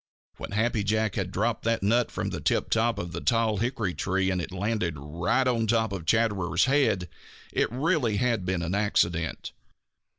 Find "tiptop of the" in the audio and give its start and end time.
2.41-3.21